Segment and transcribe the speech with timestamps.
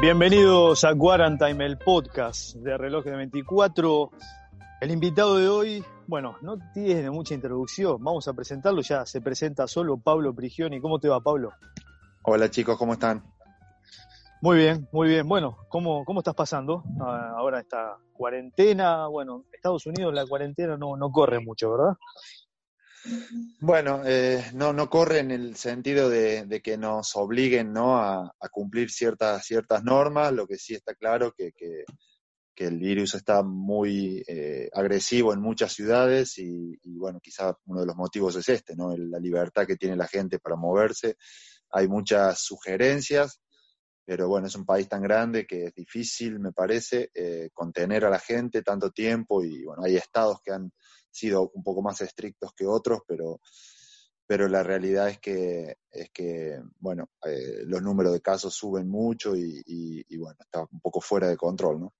[0.00, 4.10] Bienvenidos a Quarantine, el podcast de Reloj de 24.
[4.80, 9.68] El invitado de hoy, bueno, no tiene mucha introducción, vamos a presentarlo ya, se presenta
[9.68, 10.80] solo Pablo Prigioni.
[10.80, 11.52] ¿Cómo te va, Pablo?
[12.22, 13.22] Hola chicos, ¿cómo están?
[14.42, 15.28] Muy bien, muy bien.
[15.28, 19.06] Bueno, ¿cómo, cómo estás pasando ah, ahora esta cuarentena?
[19.06, 21.96] Bueno, Estados Unidos la cuarentena no, no corre mucho, ¿verdad?
[23.60, 27.98] Bueno, eh, no, no corre en el sentido de, que nos obliguen ¿no?
[27.98, 31.84] a, cumplir ciertas, ciertas normas, lo que sí está claro que, que,
[32.56, 37.96] el virus está muy eh, agresivo en muchas ciudades y, bueno, quizá uno de los
[37.96, 38.94] motivos es este, ¿no?
[38.94, 41.16] la libertad que tiene la gente para moverse.
[41.70, 43.40] Hay muchas sugerencias,
[44.04, 48.10] pero bueno, es un país tan grande que es difícil, me parece, eh, contener a
[48.10, 50.72] la gente tanto tiempo y bueno, hay estados que han
[51.10, 53.40] sido un poco más estrictos que otros, pero,
[54.26, 59.34] pero la realidad es que, es que bueno, eh, los números de casos suben mucho
[59.36, 61.94] y, bueno, está un poco fuera de control, ¿no?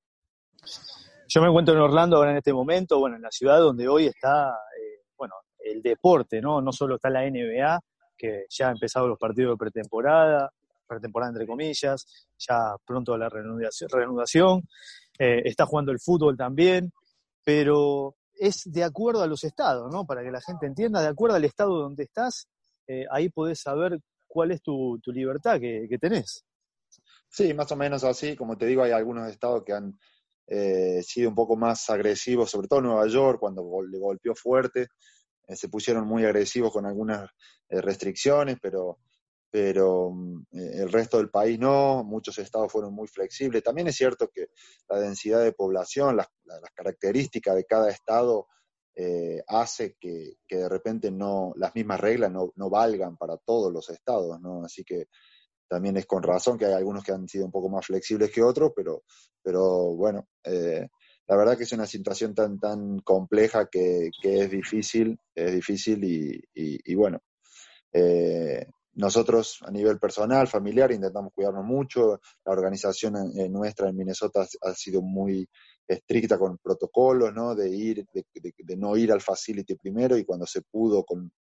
[1.29, 4.07] Yo me encuentro en Orlando ahora en este momento, bueno, en la ciudad donde hoy
[4.07, 6.61] está, eh, bueno, el deporte, ¿no?
[6.61, 7.79] No solo está la NBA,
[8.17, 10.51] que ya ha empezado los partidos de pretemporada,
[10.91, 12.05] pretemporada entre comillas,
[12.39, 14.63] ya pronto la reanudación,
[15.19, 16.93] eh, está jugando el fútbol también,
[17.45, 20.07] pero es de acuerdo a los estados, ¿no?
[20.07, 22.49] Para que la gente entienda, de acuerdo al estado donde estás,
[22.89, 26.45] eh, ahí podés saber cuál es tu, libertad que, tenés.
[27.29, 28.35] Sí, más o menos así.
[28.37, 29.99] Como te digo, hay algunos estados que han
[30.47, 34.89] eh, sido un poco más agresivos, sobre todo Nueva York, cuando le golpeó fuerte,
[35.47, 37.29] eh, se pusieron muy agresivos con algunas
[37.69, 38.99] restricciones, pero
[39.51, 43.63] pero mm, eh, el resto del país no, muchos estados fueron muy flexibles.
[43.63, 44.49] También es cierto que
[44.89, 46.29] la densidad de población, las,
[46.75, 48.47] características de cada estado
[48.95, 54.41] eh, hace que, de repente no las mismas reglas no, valgan para todos los estados,
[54.41, 54.65] ¿no?
[54.65, 55.07] Así que
[55.69, 58.43] también es con razón que hay algunos que han sido un poco más flexibles que
[58.43, 59.05] otros, pero,
[59.43, 60.89] pero bueno, eh,
[61.29, 66.43] la verdad que es una situación tan, tan compleja que, es difícil, es difícil y,
[66.53, 67.21] y, bueno,
[68.95, 72.21] nosotros a nivel personal, familiar, intentamos cuidarnos mucho.
[72.45, 73.15] La organización
[73.51, 75.49] nuestra en Minnesota ha sido muy
[75.87, 77.55] estricta con protocolos, ¿no?
[77.55, 81.33] De ir, de, no ir al facility primero y cuando se pudo con,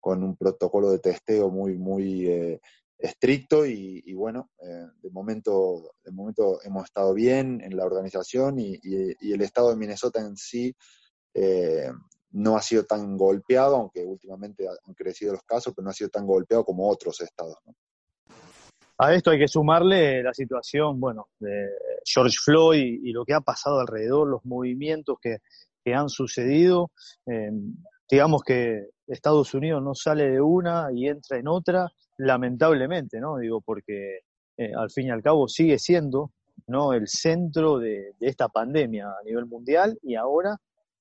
[0.00, 2.60] un protocolo de testeo muy, muy eh,
[2.96, 8.80] estricto y, bueno, eh, de momento, de momento hemos estado bien en la organización y,
[8.82, 10.74] el estado de Minnesota en sí
[11.34, 11.90] eh,
[12.30, 16.10] no ha sido tan golpeado, aunque últimamente han crecido los casos, pero no ha sido
[16.10, 17.56] tan golpeado como otros estados.
[18.98, 21.68] A esto hay que sumarle la situación, bueno, de
[22.04, 25.38] George Floyd y, lo que ha pasado alrededor, los movimientos que,
[25.94, 26.90] han sucedido.
[27.24, 27.50] Eh,
[28.10, 33.38] digamos que Estados Unidos no sale de una y entra en otra, lamentablemente, ¿no?
[33.38, 34.18] Digo, porque
[34.58, 36.32] eh, al fin y al cabo sigue siendo
[36.66, 36.92] ¿no?
[36.92, 40.58] el centro de esta pandemia a nivel mundial y ahora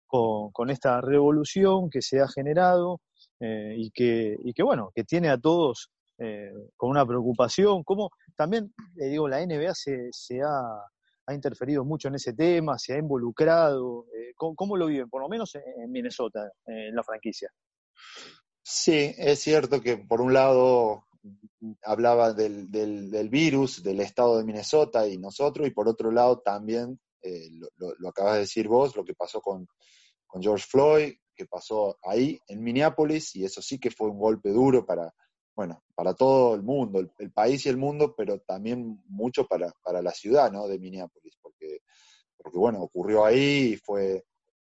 [0.07, 3.01] con, esta revolución que se ha generado
[3.39, 7.83] eh, y, que, y que, bueno, que tiene a todos eh, con una preocupación.
[7.83, 10.61] Como también, le digo, la NBA se, se ha,
[11.25, 14.05] ha, interferido mucho en ese tema, se ha involucrado.
[14.15, 15.09] Eh, ¿cómo, lo viven?
[15.09, 17.49] Por lo menos en Minnesota, en la franquicia.
[18.63, 21.05] Sí, es cierto que por un lado
[21.83, 26.39] hablaba del, del, del, virus, del estado de Minnesota y nosotros, y por otro lado
[26.39, 26.99] también,
[27.77, 29.67] lo, lo, acabas de decir vos, lo que pasó con,
[30.25, 34.49] con George Floyd, que pasó ahí en Minneapolis, y eso sí que fue un golpe
[34.49, 35.13] duro para,
[35.55, 40.01] bueno, para todo el mundo, el, país y el mundo, pero también mucho para, para
[40.01, 40.67] la ciudad, ¿no?
[40.67, 41.79] De Minneapolis, porque,
[42.37, 44.25] porque bueno, ocurrió ahí y fue,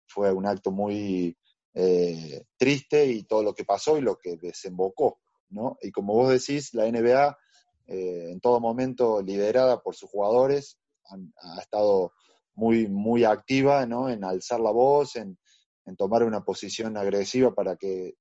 [0.06, 1.37] fue un acto muy
[1.75, 5.79] eh, triste y todo lo que pasó y lo que desembocó, ¿no?
[5.82, 7.38] Y como vos decís, la NBA,
[7.87, 10.79] eh, en todo momento liderada por sus jugadores,
[11.09, 12.12] ha estado
[12.56, 14.08] muy, muy activa, ¿no?
[14.08, 15.38] En alzar la voz, en,
[15.85, 18.14] en tomar una posición agresiva para que,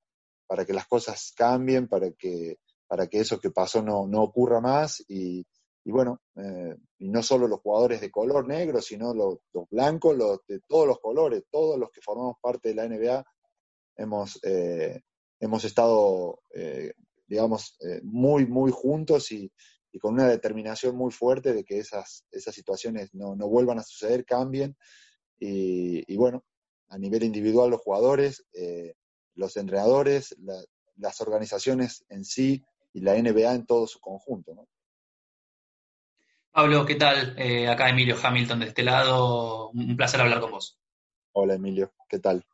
[0.46, 4.62] para que las cosas cambien, para que, para que eso que pasó no, no ocurra
[4.62, 5.46] más y,
[5.84, 9.40] y bueno, eh, y no solo los jugadores de color negro, sino los,
[9.72, 13.24] blancos, los de todos los colores, todos los que formamos parte de la NBA,
[13.98, 14.40] hemos,
[15.40, 16.40] hemos estado,
[17.28, 19.52] digamos, muy, muy juntos y,
[20.00, 24.26] con una determinación muy fuerte de que esas, esas situaciones no, no vuelvan a suceder,
[24.26, 24.76] cambien.
[25.38, 26.44] Y, bueno,
[26.90, 28.46] a nivel individual los jugadores,
[29.36, 30.36] los entrenadores,
[30.98, 32.64] las organizaciones en sí
[32.94, 34.56] y la NBA en todo su conjunto.
[34.56, 34.68] ¿no?
[36.52, 37.36] Pablo, ¿qué tal?
[37.38, 39.70] Eh, acá Emilio Hamilton de este lado.
[39.72, 40.80] Un placer hablar con vos.
[41.34, 42.46] Hola Emilio, ¿qué tal?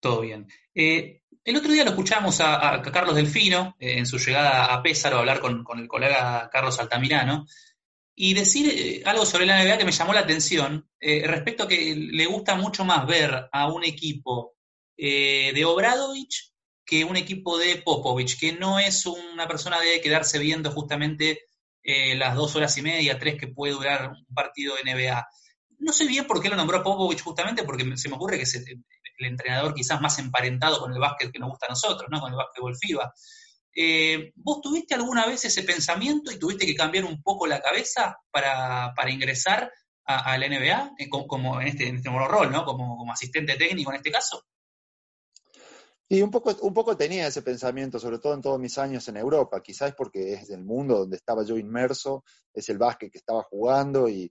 [0.00, 0.46] Todo bien.
[0.74, 5.16] Eh, el otro día lo escuchamos a, Carlos Delfino eh, en su llegada a Pésaro
[5.16, 7.46] a hablar con, el colega Carlos Altamirano
[8.14, 12.26] y decir algo sobre la NBA que me llamó la atención respecto a que le
[12.26, 14.54] gusta mucho más ver a un equipo
[14.96, 16.52] de Obradovich
[16.84, 21.46] que un equipo de Popovich, que no es una persona de quedarse viendo justamente
[21.82, 25.26] eh, las dos horas y media, tres que puede durar un partido de NBA.
[25.78, 28.64] No sé bien por qué lo nombró Popovich justamente, porque se me ocurre que es
[29.18, 32.20] el, entrenador quizás más emparentado con el básquet que nos gusta a nosotros, ¿no?
[32.20, 33.12] Con el básquetbol FIBA.
[33.74, 38.18] Eh, ¿Vos tuviste alguna vez ese pensamiento y tuviste que cambiar un poco la cabeza
[38.30, 39.72] para, ingresar
[40.04, 42.64] a, la NBA, eh, como, en este, en este rol, ¿no?
[42.64, 44.44] Como, como asistente técnico en este caso?
[46.12, 49.16] Y un poco, un poco tenía ese pensamiento, sobre todo en todos mis años en
[49.16, 52.22] Europa, quizás porque es el mundo donde estaba yo inmerso,
[52.52, 54.30] es el básquet que estaba jugando y,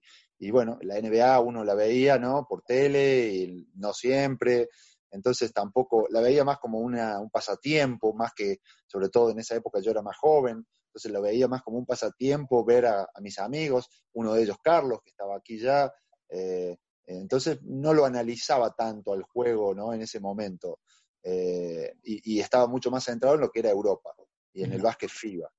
[0.50, 2.48] bueno, la NBA uno la veía, ¿no?
[2.50, 4.70] Por tele y no siempre,
[5.12, 9.56] entonces tampoco, la veía más como una, un pasatiempo, más que, sobre todo en esa
[9.56, 13.38] época yo era más joven, entonces la veía más como un pasatiempo ver a, mis
[13.40, 15.92] amigos, uno de ellos Carlos, que estaba aquí ya,
[16.30, 19.94] eh, entonces no lo analizaba tanto al juego, ¿no?
[19.94, 20.80] En ese momento.
[21.24, 24.16] Eh, y, estaba mucho más centrado en lo que era Europa
[24.54, 25.50] y en el básquet FIBA.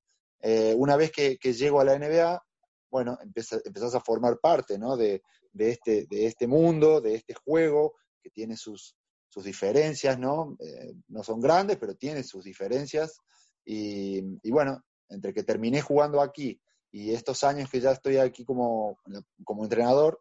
[0.40, 2.42] Eh, una vez que, llego a la NBA,
[2.92, 4.96] bueno, empezás, a formar parte ¿no?
[4.96, 5.22] de,
[5.58, 8.94] este, de este mundo, de este juego que tiene sus,
[9.28, 10.56] sus diferencias, ¿no?
[10.60, 13.18] Eh, no son grandes, pero tiene sus diferencias.
[13.64, 16.60] Y, y, bueno, entre que terminé jugando aquí
[16.92, 18.98] y estos años que ya estoy aquí como,
[19.42, 20.20] como entrenador,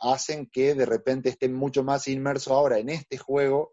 [0.00, 3.72] hacen que de repente esté mucho más inmerso ahora en este juego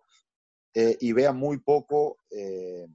[0.78, 2.86] eh, y vea muy poco, eh,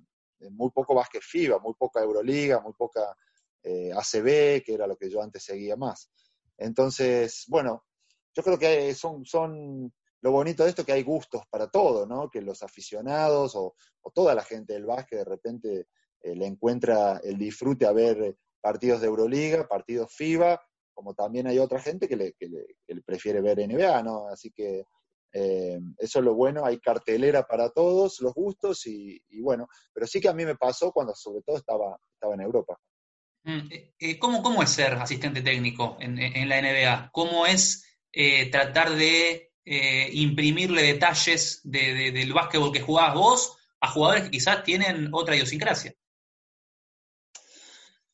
[0.50, 3.16] muy poco básquet FIBA, muy poca Euroliga, muy poca
[3.62, 6.10] eh, ACB, que era lo que yo antes seguía más.
[6.58, 7.84] Entonces, bueno,
[8.34, 9.92] yo creo que son, son
[10.22, 12.30] lo bonito de esto que hay gustos para todo, ¿no?
[12.30, 13.74] Que los aficionados o,
[14.14, 15.86] toda la gente del básquet de repente
[16.22, 20.60] le encuentra el disfrute a ver partidos de Euroliga, partidos FIBA,
[20.92, 24.26] como también hay otra gente que le, que le prefiere ver NBA, ¿no?
[24.28, 24.84] Así que
[25.32, 30.20] eh, eso es lo bueno, hay cartelera para todos los gustos y, bueno, pero sí
[30.20, 32.78] que a mí me pasó cuando sobre todo estaba, estaba en Europa.
[33.42, 37.10] Mm, eh, eh, ¿Cómo, ¿Cómo, es ser asistente técnico en, la NBA?
[37.12, 37.86] ¿Cómo es
[38.50, 45.36] tratar de imprimirle detalles del básquetbol que jugabas vos a jugadores que quizás tienen otra
[45.36, 45.94] idiosincrasia?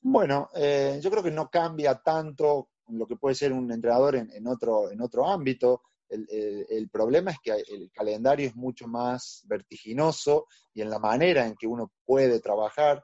[0.01, 4.91] Bueno, yo creo que no cambia tanto lo que puede ser un entrenador en, otro,
[4.91, 5.83] en otro ámbito.
[6.09, 11.57] El, problema es que el calendario es mucho más vertiginoso y en la manera en
[11.57, 13.03] que uno puede trabajar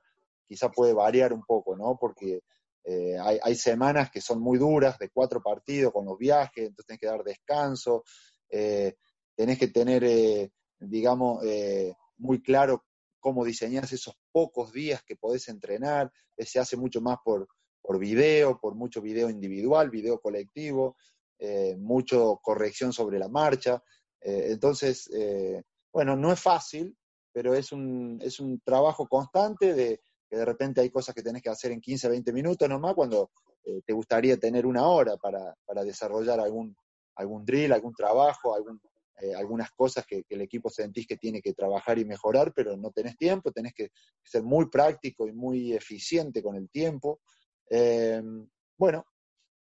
[0.53, 1.97] quizá puede variar un poco, ¿no?
[1.99, 2.43] Porque
[2.85, 7.01] eh, hay, semanas que son muy duras, de cuatro partidos con los viajes, entonces tenés
[7.01, 8.05] que dar descanso,
[8.51, 8.97] eh,
[9.35, 11.43] tenés que tener, eh, digamos,
[12.19, 12.85] muy claro
[13.19, 17.49] cómo diseñas esos pocos días que podés entrenar, se hace mucho más por,
[17.81, 20.97] por video, por mucho video individual, video colectivo,
[21.79, 23.83] mucho corrección sobre la marcha.
[24.21, 25.09] Entonces,
[25.91, 26.95] bueno, no es fácil,
[27.33, 30.01] pero es un, es un trabajo constante de
[30.33, 33.31] que de repente hay cosas que tenés que hacer en 15, 20 minutos nomás cuando
[33.85, 36.75] te gustaría tener una hora para, desarrollar algún,
[37.17, 38.81] algún drill, algún trabajo, algún,
[39.37, 43.19] algunas cosas que, el equipo sentís que tiene que trabajar y mejorar, pero no tenés
[43.19, 43.91] tiempo, tenés que
[44.25, 47.21] ser muy práctico y muy eficiente con el tiempo.
[48.79, 49.05] bueno,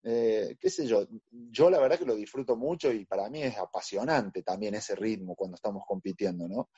[0.04, 3.58] eh, qué sé yo, yo la verdad que lo disfruto mucho y para mí es
[3.58, 6.70] apasionante también ese ritmo cuando estamos compitiendo, ¿no?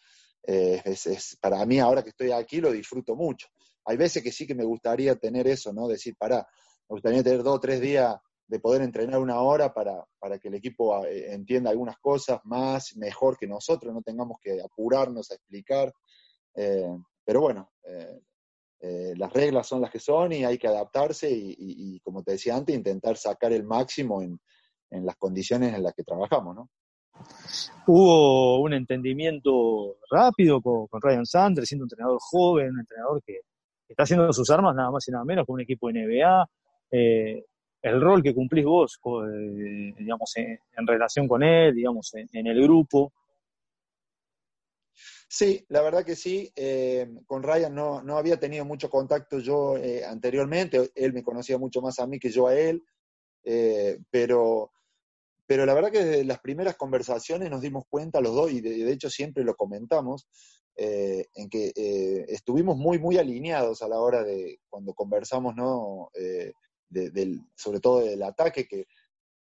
[0.43, 3.48] Eh, es, para mí ahora que estoy aquí lo disfruto mucho.
[3.89, 5.88] Hay veces que sí que me gustaría tener eso, ¿no?
[5.88, 8.15] Decir, para, me gustaría tener dos o tres días
[8.48, 12.96] de poder entrenar una hora para, para que el equipo eh, entienda algunas cosas más,
[12.98, 15.93] mejor que nosotros, no tengamos que apurarnos a explicar.
[16.53, 17.72] pero bueno,
[18.81, 22.55] eh, las reglas son las que son y hay que adaptarse y, como te decía
[22.55, 24.39] antes, intentar sacar el máximo en,
[24.89, 26.69] las condiciones en las que trabajamos, ¿no?
[27.86, 33.41] Hubo un entendimiento rápido con, Ryan Sanders, siendo un entrenador joven, un entrenador que
[33.89, 36.50] está haciendo sus armas nada más y nada menos con un equipo de NBA.
[36.91, 37.46] Eh,
[37.81, 43.13] el rol que cumplís vos, eh, digamos, en, relación con él, digamos, en, el grupo.
[45.27, 46.51] Sí, la verdad que sí.
[46.55, 49.75] Eh, con Ryan no, no, había tenido mucho contacto yo
[50.08, 50.91] anteriormente.
[50.96, 52.84] Él me conocía mucho más a mí que yo a él.
[54.12, 54.72] Pero,
[55.50, 58.91] pero la verdad que desde las primeras conversaciones nos dimos cuenta los dos, y de,
[58.91, 60.27] hecho siempre lo comentamos,
[60.81, 61.74] en que
[62.29, 66.09] estuvimos muy, muy alineados a la hora de, cuando conversamos, ¿no?
[66.89, 68.88] del, sobre todo del ataque que,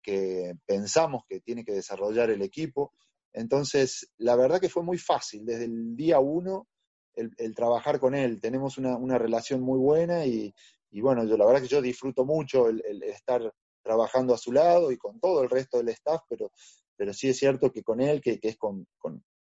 [0.01, 2.93] que pensamos que tiene que desarrollar el equipo.
[3.33, 6.67] Entonces, la verdad que fue muy fácil, desde el día uno,
[7.15, 8.39] el, trabajar con él.
[8.39, 10.53] Tenemos una, relación muy buena y,
[10.91, 14.97] bueno, yo la verdad que yo disfruto mucho el, estar trabajando a su lado y
[14.97, 16.51] con todo el resto del staff, pero,
[16.95, 18.87] pero sí es cierto que con él, que, es con,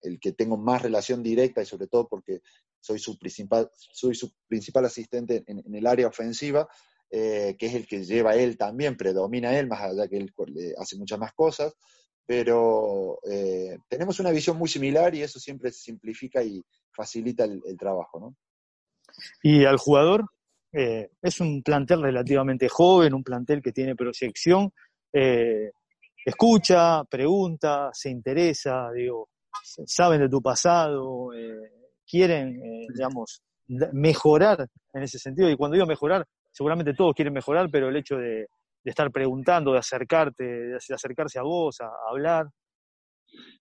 [0.03, 2.41] el que tengo más relación directa y sobre todo porque
[2.81, 6.69] soy su principal, soy su principal asistente en, el área ofensiva,
[7.11, 10.33] eh, que es el que lleva él también, predomina él, más allá que él
[10.79, 11.75] hace muchas más cosas
[12.25, 18.21] pero eh, tenemos una visión muy similar y eso siempre simplifica y facilita el, trabajo.
[18.21, 18.37] ¿no?
[19.43, 20.25] Y al jugador,
[20.73, 24.73] eh, es un plantel relativamente joven, un plantel que tiene proyección,
[26.25, 29.29] escucha, pregunta, se interesa, digo,
[29.63, 31.31] saben de tu pasado,
[32.07, 32.61] quieren,
[32.95, 33.43] digamos,
[33.93, 35.51] mejorar en ese sentido.
[35.51, 38.47] Y cuando digo mejorar, seguramente todos quieren mejorar, pero el hecho de,
[38.85, 42.49] de estar preguntando, de acercarte, de acercarse a vos, a, hablar?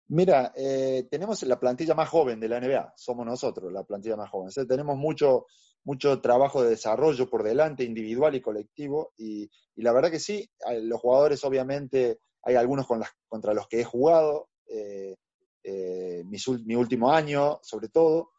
[0.08, 4.30] Mira, eh, tenemos la plantilla más joven de la NBA, somos nosotros la plantilla más
[4.30, 4.50] joven.
[4.68, 5.46] tenemos mucho,
[5.84, 10.48] mucho trabajo de desarrollo por delante, individual y colectivo, y, la verdad que sí,
[10.84, 15.16] los jugadores obviamente, hay algunos con las, contra los que he jugado, eh,
[15.64, 18.32] eh, mi último año sobre todo,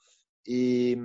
[0.45, 0.97] y,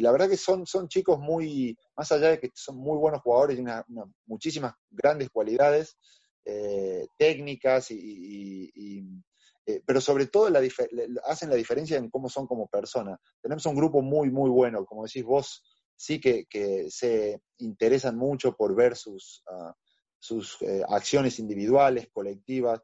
[0.00, 3.58] la verdad que son, son chicos muy, más allá de que son muy buenos jugadores
[3.58, 3.84] y una,
[4.26, 5.96] muchísimas grandes cualidades
[6.44, 8.70] eh, técnicas, y,
[9.66, 10.60] eh, pero sobre todo la
[11.26, 13.18] hacen la diferencia en cómo son como personas.
[13.40, 15.62] Tenemos un grupo muy, muy bueno, como decís vos,
[15.96, 19.74] sí que, que se interesan mucho por ver sus, ah,
[20.18, 22.80] sus eh, acciones individuales, colectivas.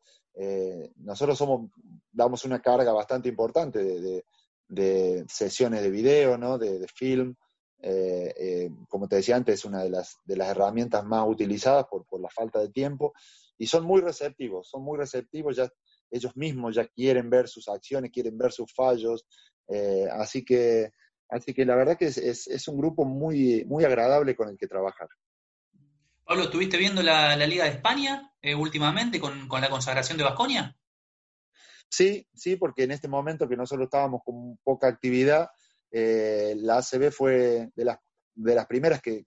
[0.97, 1.71] Nosotros somos,
[2.13, 4.25] damos una carga bastante importante de
[4.69, 6.59] de sesiones de video, ¿no?
[6.59, 7.35] de, film.
[7.83, 11.87] Eh, eh, como te decía antes, es una de las, de las herramientas más utilizadas
[11.87, 13.13] por, por, la falta de tiempo.
[13.59, 15.69] Y son muy receptivos, son muy receptivos, ya
[16.11, 19.27] ellos mismos ya quieren ver sus acciones, quieren ver sus fallos.
[19.69, 20.91] Eh, así, que,
[21.29, 24.67] así que la verdad que es, es, un grupo muy, muy agradable con el que
[24.67, 25.09] trabajar.
[26.27, 30.77] Pablo, ¿estuviste viendo la, Liga de España últimamente con, con la consagración de Basconia?
[31.89, 35.49] Sí, sí, porque en este momento que nosotros estábamos con poca actividad,
[35.91, 37.99] eh, la ACB fue de las,
[38.35, 39.25] de las primeras que,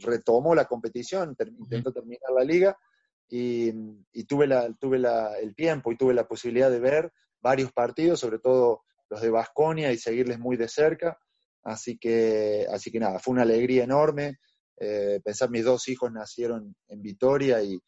[0.00, 2.76] retomó la competición, intentó terminar la liga
[3.28, 3.72] y,
[4.24, 5.00] tuve, la, tuve
[5.40, 9.92] el tiempo y tuve la posibilidad de ver varios partidos, sobre todo los de Basconia
[9.92, 11.18] y seguirles muy de cerca.
[11.62, 14.38] Así que, así que nada, fue una alegría enorme.
[14.78, 17.78] Eh, pensar mis dos hijos nacieron en Vitoria y,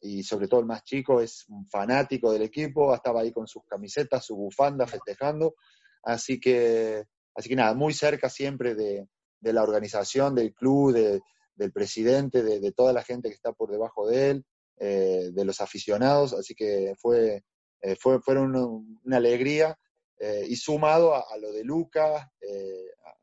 [0.00, 3.64] y sobre todo el más chico es un fanático del equipo, estaba ahí con sus
[3.64, 5.54] camisetas, su bufanda, festejando.
[6.02, 9.06] Así que, así que nada, muy cerca siempre de,
[9.40, 14.30] la organización, del club, del presidente, de, toda la gente que está por debajo de
[14.30, 14.44] él,
[14.78, 16.32] eh, de los aficionados.
[16.32, 17.44] Así que fue,
[17.80, 18.56] eh, fue fueron
[19.04, 19.78] una, alegría.
[20.18, 22.24] Eh, y sumado a, lo de Lucas,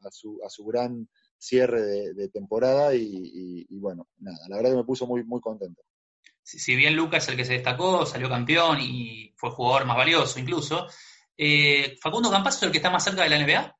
[0.01, 1.07] a, su, a su gran
[1.39, 5.81] cierre de, temporada y, y, bueno, nada, la verdad que me puso muy, muy contento
[6.41, 10.39] si bien Lucas es el que se destacó, salió campeón y fue jugador más valioso
[10.39, 10.87] incluso,
[11.41, 13.77] eh, ¿Facundo Campas es el que está más cerca de la NBA?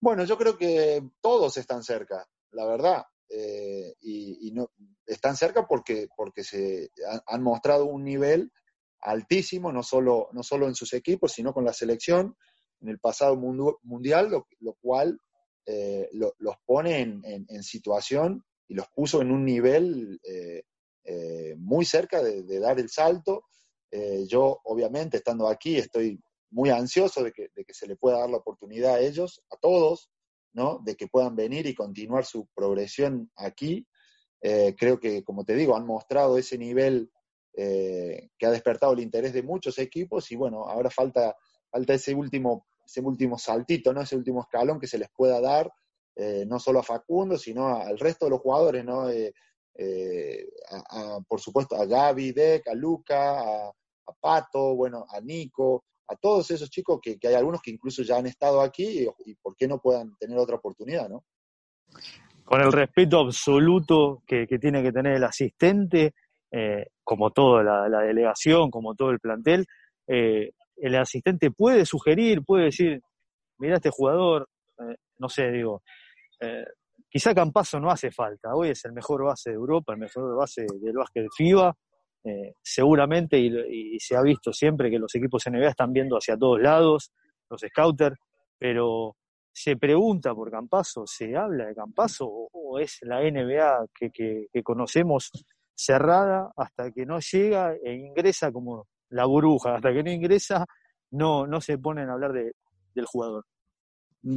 [0.00, 3.04] Bueno, yo creo que todos están cerca, la verdad.
[3.28, 4.72] Eh, y, no,
[5.06, 6.90] están cerca porque, porque se
[7.28, 8.50] han, mostrado un nivel
[9.00, 12.36] altísimo, no solo, no solo en sus equipos, sino con la selección
[12.80, 15.20] en el pasado mundial, lo, cual
[15.68, 20.62] eh, los pone en, situación y los puso en un nivel eh,
[21.02, 23.44] eh, muy cerca de, dar el salto.
[24.28, 26.20] Yo, obviamente, estando aquí, estoy
[26.50, 30.10] muy ansioso de que, se le pueda dar la oportunidad a ellos, a todos,
[30.52, 30.80] ¿no?
[30.84, 33.86] de que puedan venir y continuar su progresión aquí.
[34.40, 37.10] creo que, como te digo, han mostrado ese nivel
[37.54, 41.34] que ha despertado el interés de muchos equipos y bueno, ahora falta,
[41.70, 44.00] falta ese último, ese último saltito, ¿no?
[44.00, 45.70] ese último escalón que se les pueda dar
[46.18, 49.10] eh, no solo a Facundo, sino al resto de los jugadores, ¿no?
[49.10, 49.34] Eh,
[49.74, 50.46] eh,
[51.28, 53.72] por supuesto, a Gaby, Deck, a Luca, a,
[54.18, 58.26] Pato, bueno, a Nico, a todos esos chicos que, hay algunos que incluso ya han
[58.26, 61.24] estado aquí y, por qué no puedan tener otra oportunidad, ¿no?
[62.44, 66.14] Con el respeto absoluto que, tiene que tener el asistente,
[67.04, 69.66] como toda la, delegación, como todo el plantel,
[70.76, 73.00] el asistente puede sugerir, puede decir,
[73.58, 75.82] mira este jugador, eh, no sé, digo,
[76.40, 76.64] eh,
[77.08, 80.66] quizá Campazo no hace falta, hoy es el mejor base de Europa, el mejor base
[80.80, 81.74] del básquet FIBA,
[82.24, 86.60] eh, seguramente, y, se ha visto siempre que los equipos NBA están viendo hacia todos
[86.60, 87.12] lados,
[87.48, 88.16] los scouters,
[88.58, 89.16] pero
[89.52, 95.30] se pregunta por Campazo, ¿se habla de Campazo o, es la NBA que, que, conocemos
[95.74, 100.66] cerrada hasta que no llega e ingresa como la burbuja, hasta que no ingresa
[101.10, 102.54] no, no se ponen a hablar de,
[102.94, 103.44] del jugador?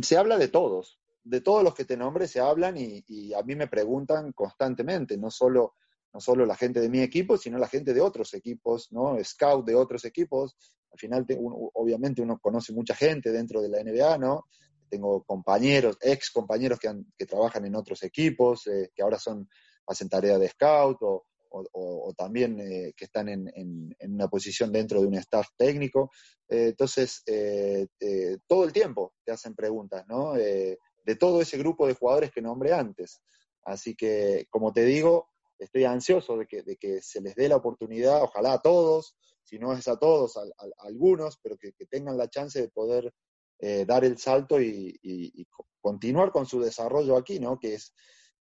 [0.01, 3.55] Se habla de todos, de todos los que te nombre se hablan y, a mí
[3.55, 5.75] me preguntan constantemente, no solo,
[6.13, 9.17] no solo la gente de mi equipo, sino la gente de otros equipos, ¿no?
[9.23, 10.55] Scout de otros equipos.
[10.91, 11.25] Al final,
[11.73, 14.45] obviamente, uno conoce mucha gente dentro de la NBA, ¿no?
[14.89, 19.47] Tengo compañeros, ex compañeros que, que trabajan en otros equipos, eh, que ahora son,
[19.85, 25.01] hacen tarea de scout o, o, también eh, que están en, en, una posición dentro
[25.01, 26.11] de un staff técnico.
[26.47, 27.87] Eh, entonces, eh,
[28.47, 30.33] todo el tiempo te hacen preguntas, ¿no?
[30.33, 33.21] de todo ese grupo de jugadores que nombré antes.
[33.63, 37.55] Así que, como te digo, estoy ansioso de que, de que se les dé la
[37.55, 40.43] oportunidad, ojalá a todos, si no es a todos, a,
[40.79, 43.11] algunos, pero que, tengan la chance de poder
[43.87, 45.45] dar el salto y, y,
[45.81, 47.57] continuar con su desarrollo aquí, ¿no?
[47.57, 47.93] Que es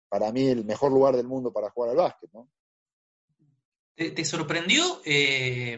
[0.08, 2.48] para mí el mejor lugar del mundo para jugar al básquet, ¿no?
[3.98, 5.76] ¿Te, sorprendió eh,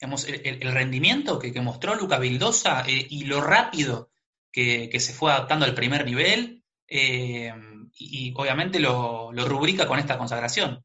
[0.00, 4.08] el, rendimiento que, mostró Luca Vildosa eh, y lo rápido
[4.50, 6.64] que, se fue adaptando al primer nivel?
[6.88, 7.52] Eh,
[7.98, 10.82] y, obviamente lo, rubrica con esta consagración.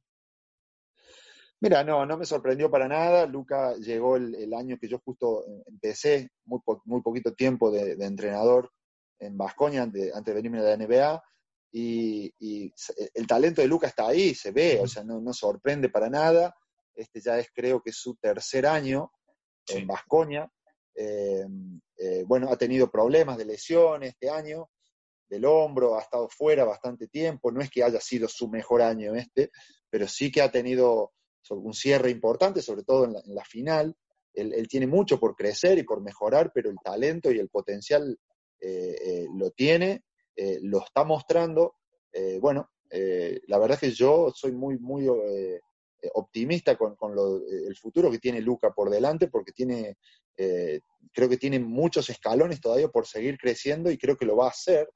[1.62, 3.26] Mira, no, no me sorprendió para nada.
[3.26, 8.70] Luca llegó el, año que yo justo empecé, muy, muy poquito tiempo de, entrenador
[9.18, 11.24] en Vascoña antes, antes de venirme a la NBA
[11.76, 12.72] y,
[13.16, 16.56] el talento de Luca está ahí, se ve, o sea, no, sorprende para nada.
[16.94, 19.12] Este ya es creo que su tercer año
[19.68, 20.48] en Vascoña.
[20.96, 21.46] Eh,
[21.98, 24.70] eh, bueno, ha tenido problemas de lesiones este año,
[25.28, 29.16] del hombro, ha estado fuera bastante tiempo, no es que haya sido su mejor año
[29.16, 29.50] este,
[29.90, 31.14] pero sí que ha tenido
[31.50, 33.96] un cierre importante, sobre todo en la, final.
[34.36, 38.20] Él, tiene mucho por crecer y por mejorar, pero el talento y el potencial
[38.60, 40.04] eh, lo tiene
[40.36, 41.76] eh, lo está mostrando.
[42.12, 45.08] Eh, bueno, eh, la verdad es que yo soy muy, muy
[46.16, 46.98] optimista con,
[47.68, 49.98] el futuro que tiene Luca por delante, porque tiene,
[50.36, 54.50] creo que tiene muchos escalones todavía por seguir creciendo y creo que lo va a
[54.50, 54.90] hacer,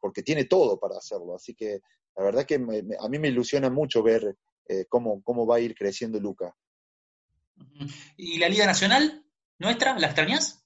[0.00, 1.34] porque tiene todo para hacerlo.
[1.34, 1.80] Así que
[2.16, 4.36] la verdad que a mí me ilusiona mucho ver
[4.88, 6.56] cómo, cómo va a ir creciendo Luca.
[8.16, 9.22] ¿Y la Liga Nacional
[9.58, 9.98] nuestra?
[9.98, 10.64] ¿La extrañas?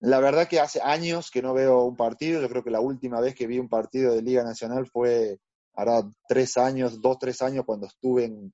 [0.00, 2.40] La verdad que hace años que no veo un partido.
[2.40, 5.38] Yo creo que la última vez que vi un partido de Liga Nacional fue,
[5.74, 8.52] hará tres años, dos, tres años, cuando estuve en,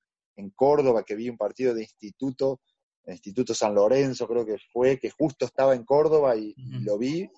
[0.53, 2.59] Córdoba, que vi un partido de instituto,
[3.07, 7.29] Instituto San Lorenzo, creo que fue, que justo estaba en Córdoba y, lo vi.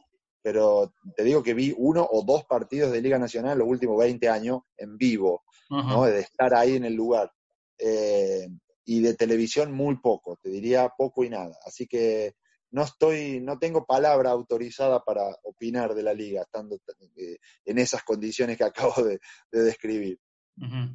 [0.41, 4.29] Pero te digo que vi uno o dos partidos de Liga Nacional los últimos 20
[4.29, 6.05] años en vivo, ¿no?
[6.05, 7.31] de estar ahí en el lugar.
[7.77, 8.47] Eh,
[8.85, 11.55] y de televisión muy poco, te diría poco y nada.
[11.65, 12.35] Así que
[12.71, 16.77] no estoy, no tengo palabra autorizada para opinar de la liga, estando
[17.15, 19.19] eh, en esas condiciones que acabo de,
[19.51, 20.19] describir.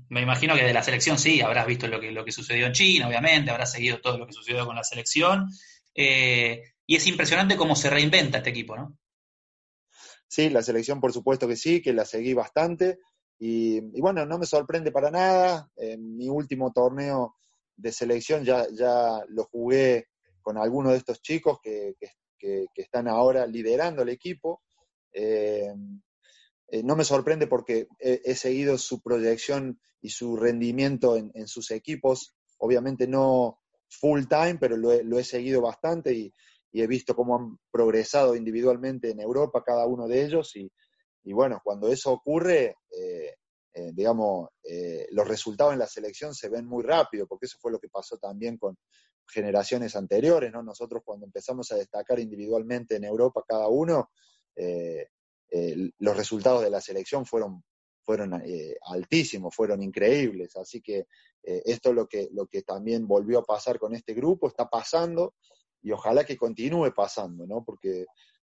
[0.09, 2.73] Me imagino que de la selección sí, habrás visto lo que, lo que sucedió en
[2.73, 5.49] China, obviamente, habrás seguido todo lo que sucedió con la selección.
[5.95, 8.99] Eh, y es impresionante cómo se reinventa este equipo, ¿no?
[10.27, 12.99] Sí, la selección por supuesto que sí, que la seguí bastante.
[13.39, 15.69] Y, bueno, no me sorprende para nada.
[15.77, 17.37] En mi último torneo
[17.77, 20.09] de selección ya, ya lo jugué
[20.43, 21.95] con algunos de estos chicos que,
[22.75, 24.63] están ahora liderando el equipo.
[25.13, 25.73] Eh,
[26.69, 32.35] eh, no me sorprende porque he, seguido su proyección y su rendimiento en, sus equipos,
[32.59, 36.33] obviamente no full time, pero lo he, seguido bastante y,
[36.75, 40.73] he visto cómo han progresado individualmente en Europa cada uno de ellos y,
[41.33, 43.35] bueno, cuando eso ocurre, eh,
[43.75, 44.51] digamos,
[45.11, 48.19] los resultados en la selección se ven muy rápido, porque eso fue lo que pasó
[48.19, 48.77] también con,
[49.33, 50.63] generaciones anteriores, ¿no?
[50.63, 54.11] Nosotros cuando empezamos a destacar individualmente en Europa cada uno,
[54.55, 55.09] eh,
[55.51, 57.65] eh, los resultados de la selección fueron,
[58.05, 60.57] fueron eh, altísimos, fueron increíbles.
[60.57, 61.07] Así que
[61.45, 65.35] esto es lo que, lo que también volvió a pasar con este grupo, está pasando
[65.83, 67.65] y ojalá que continúe pasando, ¿no?
[67.65, 68.07] Porque,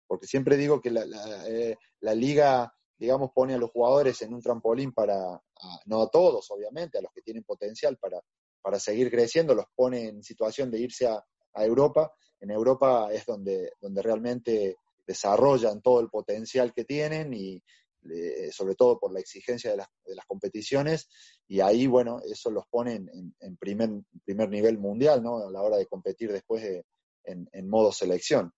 [0.09, 4.93] porque siempre digo que la, la, liga, digamos, pone a los jugadores en un trampolín
[4.93, 5.43] para,
[5.87, 8.21] no a todos, obviamente, a los que tienen potencial para,
[8.61, 12.13] para seguir creciendo, los pone en situación de irse a, Europa.
[12.41, 17.61] En Europa es donde, donde realmente desarrollan todo el potencial que tienen y,
[18.53, 21.09] sobre todo por la exigencia de las, competiciones,
[21.49, 23.91] y ahí, bueno, eso los pone en, primer,
[24.25, 25.39] primer nivel mundial, ¿no?
[25.39, 26.85] A la hora de competir después
[27.25, 28.53] en, modo selección.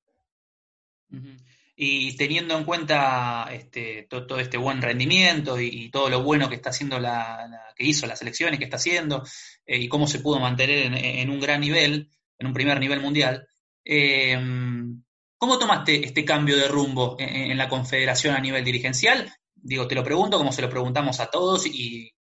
[1.75, 6.71] Y teniendo en cuenta este, todo, este buen rendimiento y, todo lo bueno que está
[6.71, 9.25] haciendo la, que hizo las selecciones, que está haciendo,
[9.67, 13.47] eh, y cómo se pudo mantener en, un gran nivel, en un primer nivel mundial,
[13.85, 14.39] eh,
[15.39, 19.33] ¿cómo tomaste este cambio de rumbo en, la confederación a nivel dirigencial?
[19.55, 22.13] Digo, te lo pregunto como se lo preguntamos a todos y,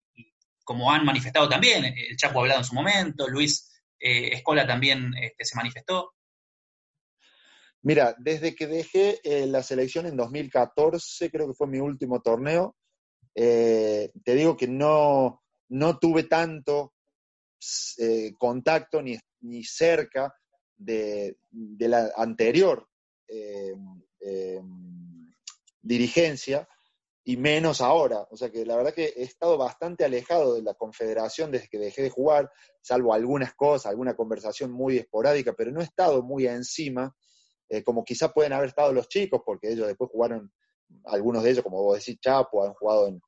[0.64, 5.14] como han manifestado también, el Chapo ha hablado en su momento, Luis eh, Escola también
[5.22, 6.14] este, se manifestó.
[7.84, 12.76] Mira, desde que dejé eh, la selección en 2014, creo que fue mi último torneo,
[13.34, 16.94] eh, te digo que no, no tuve tanto
[17.98, 20.34] eh, contacto ni, ni cerca
[20.78, 21.38] de,
[21.80, 22.88] la anterior
[25.82, 26.67] dirigencia
[27.24, 28.28] y menos ahora.
[28.30, 31.80] O sea que la verdad que he estado bastante alejado de la confederación desde que
[31.80, 36.46] dejé de jugar, salvo algunas cosas, alguna conversación muy esporádica, pero no he estado muy
[36.46, 37.15] encima
[37.72, 40.52] eh, como quizás pueden haber estado los chicos, porque ellos después jugaron,
[41.06, 43.22] algunos de ellos, como vos decís, Chapo, han jugado en,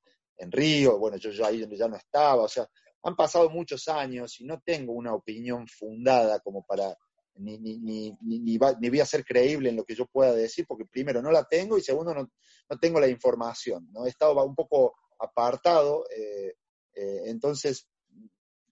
[0.52, 2.68] Río, bueno, yo, yo ahí ya no estaba, o sea,
[3.04, 6.94] han pasado muchos años y no tengo una opinión fundada como para,
[7.36, 10.84] ni, ni, ni, ni, voy a ser creíble en lo que yo pueda decir, porque
[10.84, 12.30] primero no la tengo y segundo no,
[12.70, 14.06] no tengo la información, ¿no?
[14.06, 16.56] He estado un poco apartado, eh,
[16.94, 17.88] eh, entonces,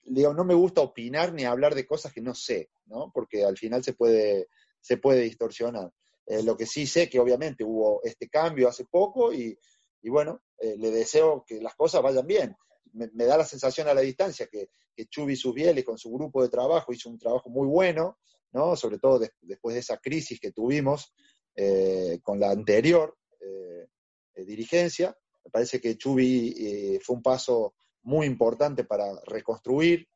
[0.03, 3.11] digo, no me gusta opinar ni hablar de cosas que no sé, ¿no?
[3.13, 4.49] Porque al final se puede,
[4.81, 5.91] se puede distorsionar.
[6.25, 9.57] Eh, lo que sí sé que obviamente hubo este cambio hace poco y,
[10.03, 12.55] bueno, eh, le deseo que las cosas vayan bien.
[12.93, 16.49] Me, da la sensación a la distancia que, que Chubi Subieli con su grupo de
[16.49, 18.17] trabajo hizo un trabajo muy bueno,
[18.51, 18.75] ¿no?
[18.75, 21.13] sobre todo después de esa crisis que tuvimos
[21.55, 23.17] eh, con la anterior
[24.33, 25.15] dirigencia.
[25.43, 30.07] Me parece que Chubi fue un paso muy importante para reconstruir,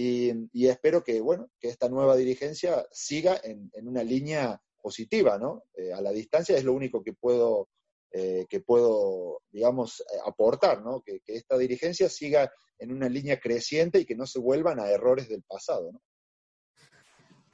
[0.00, 5.64] y, espero que, bueno, que esta nueva dirigencia siga en, una línea positiva, ¿no?
[5.74, 7.68] Eh, a la distancia es lo único que puedo,
[8.12, 11.02] eh, que puedo digamos, eh, aportar, ¿no?
[11.02, 15.28] Que, esta dirigencia siga en una línea creciente y que no se vuelvan a errores
[15.28, 16.00] del pasado, ¿no?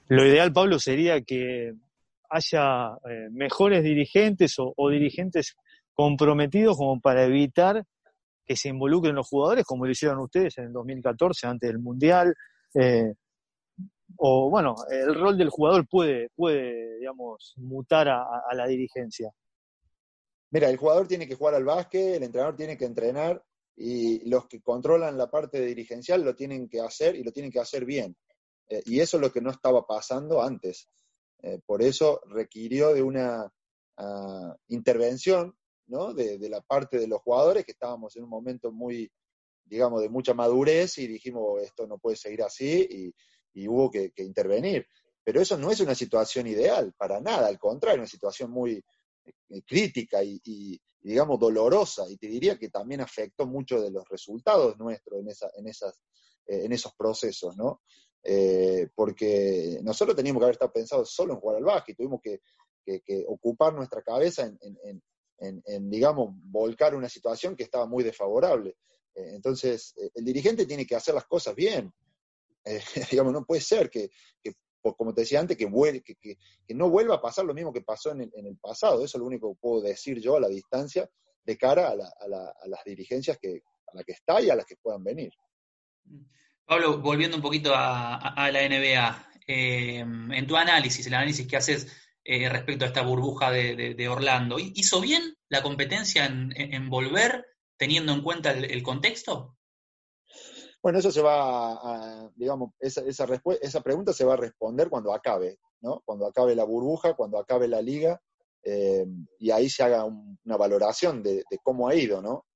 [0.08, 1.72] Lo ideal, Pablo, sería que
[2.28, 2.90] haya
[3.30, 5.56] mejores dirigentes o, o dirigentes
[5.94, 7.86] comprometidos como para evitar
[8.44, 12.34] que se involucren los jugadores, como lo hicieron ustedes en el 2014, antes del Mundial.
[12.74, 13.14] Eh,
[14.18, 19.30] o bueno, el rol del jugador puede, puede digamos, mutar a, la dirigencia.
[20.50, 23.42] Mira, el jugador tiene que jugar al básquet, el entrenador tiene que entrenar
[23.76, 27.60] y los que controlan la parte dirigencial lo tienen que hacer y lo tienen que
[27.60, 28.16] hacer bien.
[28.68, 30.88] Eh, y eso es lo que no estaba pasando antes.
[31.42, 33.52] Eh, por eso requirió de una
[33.96, 36.14] ah, intervención ¿no?
[36.14, 39.10] De, la parte de los jugadores, que estábamos en un momento muy,
[39.64, 43.14] digamos, de mucha madurez y dijimos, esto no puede seguir así
[43.54, 44.86] y, hubo que, intervenir.
[45.22, 48.84] Pero eso no es una situación ideal, para nada, al contrario, una situación muy
[49.24, 52.04] eh, crítica y, digamos, dolorosa.
[52.08, 55.94] Y te diría que también afectó mucho de los resultados nuestros en, esa, en, esas,
[56.46, 57.80] eh, en esos procesos, ¿no?
[58.26, 62.40] Eh, porque nosotros teníamos que haber estado pensados solo en jugar al básquet, tuvimos que,
[63.28, 65.02] ocupar nuestra cabeza en, en,
[65.80, 68.76] digamos, volcar una situación que estaba muy desfavorable.
[69.14, 71.92] Eh, entonces, eh, el dirigente tiene que hacer las cosas bien.
[72.64, 74.10] Eh, digamos, no puede ser que,
[74.80, 75.66] como te decía antes, que,
[76.02, 79.04] que, que, no vuelva a pasar lo mismo que pasó en el, pasado.
[79.04, 81.08] Eso es lo único que puedo decir yo a la distancia
[81.44, 85.02] de cara a, las dirigencias que, a las que está y a las que puedan
[85.02, 85.32] venir.
[86.66, 91.86] Pablo, volviendo un poquito a, la NBA, en tu análisis, el análisis que haces
[92.24, 94.56] eh, respecto a esta burbuja de, Orlando.
[94.58, 97.44] ¿Hizo bien la competencia en, volver
[97.76, 99.56] teniendo en cuenta el, contexto?
[100.82, 103.26] Bueno, eso se va digamos, esa, esa,
[103.60, 106.02] esa, pregunta se va a responder cuando acabe, ¿no?
[106.04, 108.20] Cuando acabe la burbuja, cuando acabe la liga,
[108.62, 109.06] eh,
[109.38, 112.46] y ahí se haga una valoración de, cómo ha ido, ¿no?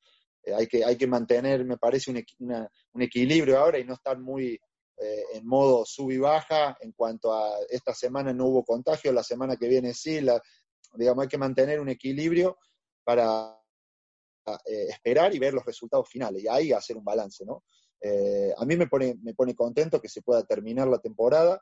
[0.43, 4.59] Eh, hay, que, hay que mantener, me parece, un equilibrio ahora y no estar muy
[5.01, 9.23] eh, en modo sub y baja en cuanto a esta semana no hubo contagio, la
[9.23, 10.43] semana que viene sí, la,
[10.95, 12.59] digamos, hay que mantener un equilibrio
[13.05, 13.57] para
[14.67, 17.65] eh, esperar y ver los resultados finales y ahí hacer un balance, ¿no?
[18.01, 21.61] Eh, a mí me pone, me pone contento que se pueda terminar la temporada,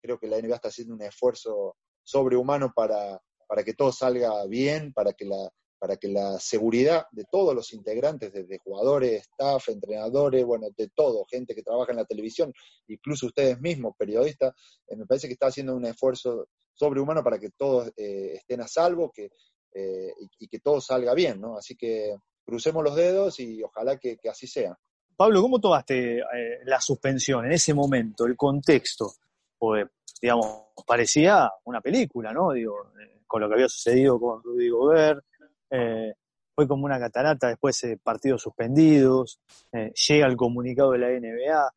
[0.00, 4.92] creo que la NBA está haciendo un esfuerzo sobrehumano para, para que todo salga bien,
[4.92, 10.44] para que la, para que la seguridad de todos los integrantes, desde jugadores, staff, entrenadores,
[10.44, 12.52] bueno, de todo, gente que trabaja en la televisión,
[12.88, 14.54] incluso ustedes mismos, periodistas,
[14.88, 18.68] eh, me parece que está haciendo un esfuerzo sobrehumano para que todos eh, estén a
[18.68, 19.30] salvo, que
[19.78, 21.58] eh, y, que todo salga bien, ¿no?
[21.58, 24.74] Así que crucemos los dedos y ojalá que, así sea.
[25.14, 26.24] Pablo, ¿cómo tomaste eh,
[26.64, 29.12] la suspensión en ese momento, el contexto?
[29.58, 29.86] Pues,
[30.18, 30.46] digamos,
[30.86, 32.52] parecía una película, ¿no?
[32.52, 32.90] Digo,
[33.26, 35.24] con lo que había sucedido con Rudy Gobert,
[35.68, 39.40] fue como una catarata, después de partidos suspendidos,
[39.72, 41.72] llega el comunicado de la NBA,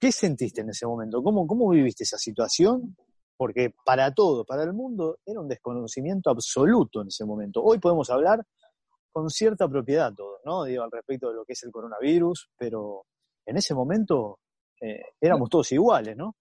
[0.00, 1.22] ¿Qué sentiste en ese momento?
[1.22, 2.96] ¿Cómo, ¿Cómo viviste esa situación?
[3.36, 7.62] Porque para todo, para el mundo, era un desconocimiento absoluto en ese momento.
[7.62, 8.44] Hoy podemos hablar
[9.10, 10.64] con cierta propiedad todos, ¿no?
[10.64, 13.06] Digo, al respecto de lo que es el coronavirus, pero
[13.44, 14.38] en ese momento
[14.80, 16.36] eh, éramos todos iguales, ¿no?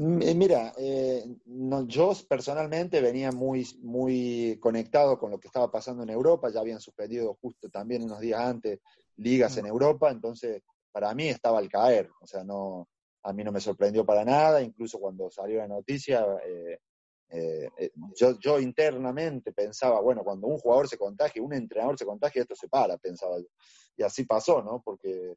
[0.00, 1.22] Mm, eh, mira, eh,
[1.86, 6.80] yo personalmente venía muy, muy conectado con lo que estaba pasando en Europa, ya habían
[6.80, 8.80] suspendido justo también unos días antes
[9.16, 9.68] ligas en mm.
[9.68, 12.88] Europa, entonces para mí estaba al caer, o sea, no,
[13.24, 16.78] a mí no me sorprendió para nada, incluso cuando salió la noticia, eh,
[17.28, 22.06] eh, eh, yo, yo, internamente pensaba, bueno, cuando un jugador se contagia, un entrenador se
[22.06, 23.48] contagia, esto se para, pensaba yo.
[23.98, 24.80] Y así pasó, ¿no?
[24.82, 25.34] Porque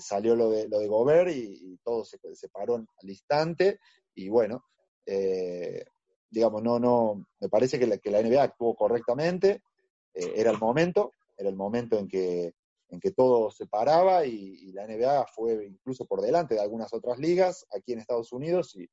[0.00, 3.78] salió lo de, lo de Gobert y, todo se, se, paró al instante
[4.14, 4.64] y bueno,
[6.30, 9.62] digamos, no, no, me parece que la, que la NBA actuó correctamente,
[10.12, 12.54] era el momento, era el momento en que
[12.94, 17.18] en que todo se paraba y, la NBA fue incluso por delante de algunas otras
[17.18, 18.88] ligas aquí en Estados Unidos y,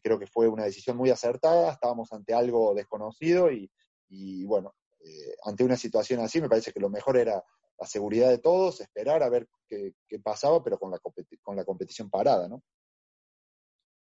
[0.00, 5.62] creo que fue una decisión muy acertada, estábamos ante algo desconocido y, bueno, eh, ante
[5.62, 7.44] una situación así me parece que lo mejor era
[7.78, 10.98] la seguridad de todos, esperar a ver qué, pasaba, pero con la,
[11.42, 12.62] con la competición parada, ¿no?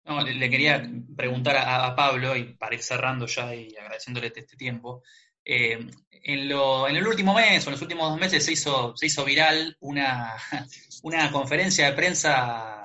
[0.04, 5.02] No, le, quería preguntar a, Pablo, y para ir cerrando ya y agradeciéndole este tiempo,
[5.44, 5.78] eh,
[6.10, 9.76] en, el último mes o en los últimos dos meses se hizo, se hizo viral
[9.80, 10.34] una,
[11.02, 12.82] una conferencia de prensa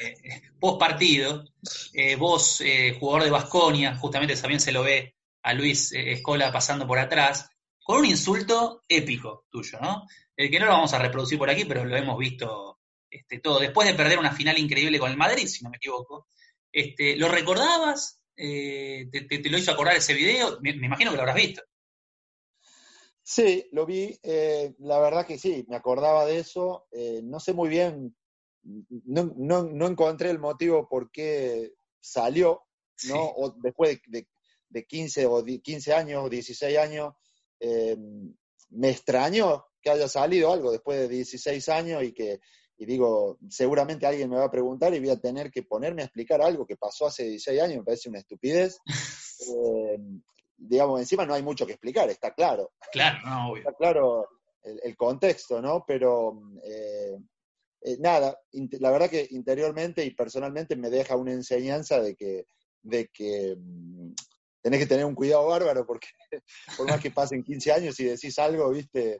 [0.00, 1.44] eh, post partido.
[1.92, 2.62] Eh, vos,
[3.00, 7.48] jugador de Basconia, justamente también se lo ve a Luis Escola pasando por atrás,
[7.88, 10.06] con un insulto épico tuyo, ¿no?
[10.36, 13.58] El que no lo vamos a reproducir por aquí, pero lo hemos visto este, todo.
[13.58, 16.28] Después de perder una final increíble con el Madrid, si no me equivoco,
[16.70, 18.20] este, ¿lo recordabas?
[18.36, 20.58] te, lo hizo acordar ese video?
[20.60, 21.62] me, imagino que lo habrás visto.
[23.22, 24.20] Sí, lo vi.
[24.22, 26.88] Eh, la verdad que sí, me acordaba de eso.
[26.92, 28.14] Eh, no sé muy bien,
[29.06, 32.64] no, no, no, encontré el motivo por qué salió,
[33.08, 33.24] ¿no?
[33.24, 34.28] O después de,
[34.68, 37.14] de, 15 o 15 años, 16 años,
[37.60, 37.96] eh,
[38.70, 42.40] me extrañó que haya salido algo después de 16 años y que,
[42.76, 46.06] y digo, seguramente alguien me va a preguntar y voy a tener que ponerme a
[46.06, 48.78] explicar algo que pasó hace 16 años, me parece una estupidez.
[50.58, 52.72] digamos, encima no hay mucho que explicar, está claro.
[52.92, 53.62] Claro, no, obvio.
[53.62, 54.28] Está claro
[54.62, 55.84] el, contexto, ¿no?
[55.86, 57.16] Pero eh,
[57.82, 58.38] eh, nada,
[58.80, 62.46] la verdad que interiormente y personalmente me deja una enseñanza de que,
[62.82, 64.12] de que mm,
[64.62, 66.08] tenés que tener un cuidado bárbaro porque
[66.76, 69.18] por más que pasen 15 años y decís algo, viste,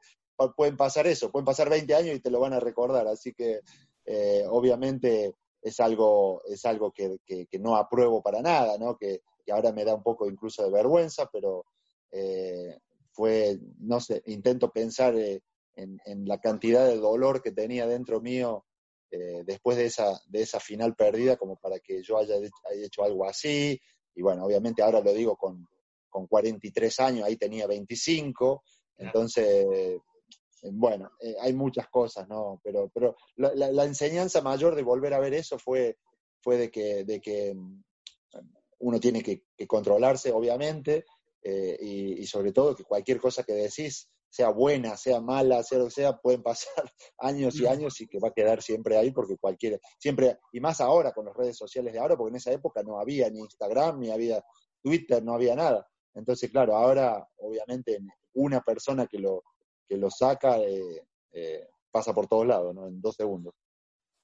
[0.56, 3.60] pueden pasar eso, pueden pasar 20 años y te lo van a recordar, así que
[4.04, 7.18] eh, obviamente es algo, es algo que,
[7.60, 8.96] no apruebo para nada, ¿no?
[8.96, 11.64] Que, que ahora me da un poco incluso de vergüenza, pero
[12.10, 12.78] eh,
[13.12, 15.40] fue, no sé, intento pensar eh,
[15.74, 18.64] en, la cantidad de dolor que tenía dentro mío
[19.10, 22.36] eh, después de esa, de esa final perdida, como para que yo haya,
[22.74, 23.80] hecho algo así.
[24.18, 25.68] Y bueno, obviamente ahora lo digo con,
[26.08, 28.64] con 43 años, ahí tenía 25,
[28.96, 29.96] entonces,
[30.72, 32.60] bueno, hay muchas cosas, ¿no?
[32.64, 35.98] Pero, pero la, la, enseñanza mayor de volver a ver eso fue,
[36.40, 37.54] fue de que, de que
[38.80, 41.04] uno tiene que, controlarse, obviamente,
[41.40, 45.84] eh, y, sobre todo que cualquier cosa que decís, sea buena, sea mala, sea lo
[45.86, 46.72] que sea, pueden pasar
[47.18, 50.80] años y años y que va a quedar siempre ahí porque cualquiera, siempre, y más
[50.80, 54.00] ahora con las redes sociales de ahora, porque en esa época no había ni Instagram,
[54.00, 54.42] ni había
[54.82, 55.86] Twitter, no había nada.
[56.14, 57.98] Entonces, claro, ahora obviamente
[58.34, 59.42] una persona que lo,
[59.88, 62.86] que lo saca eh, eh, pasa por todos lados, ¿no?
[62.86, 63.54] En dos segundos.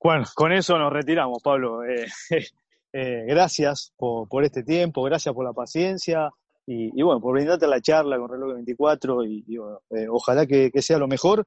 [0.03, 1.83] Bueno, con eso nos retiramos, Pablo.
[1.85, 2.07] Eh,
[3.27, 6.31] gracias por, este tiempo, gracias por la paciencia
[6.67, 9.45] y, bueno, por brindarte la charla con Reloj 24 y,
[9.91, 11.47] eh, ojalá que, sea lo mejor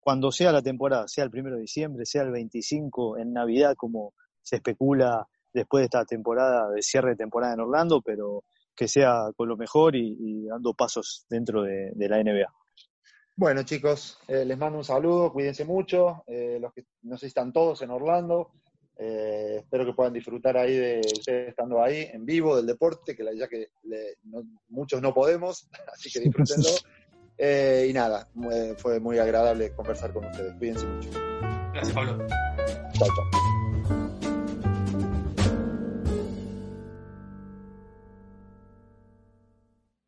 [0.00, 4.14] cuando sea la temporada, sea el primero de diciembre, sea el 25 en Navidad, como
[4.42, 8.44] se especula después de esta temporada, de cierre de temporada en Orlando, pero
[8.74, 12.52] que sea con lo mejor y, dando pasos dentro de, la NBA.
[13.36, 16.24] Bueno, chicos, eh, les mando un saludo, cuídense mucho.
[16.26, 18.50] los que no sé si están todos en Orlando,
[18.98, 23.24] eh, espero que puedan disfrutar ahí de ustedes estando ahí en vivo del deporte, que
[23.36, 23.68] ya que
[24.68, 26.68] muchos no podemos, así que disfrútenlo.
[27.40, 28.28] Eh, y nada,
[28.78, 30.54] fue muy agradable conversar con ustedes.
[30.54, 31.08] Cuídense mucho.
[31.72, 32.26] Gracias, Pablo.
[32.98, 33.57] Chao, chao.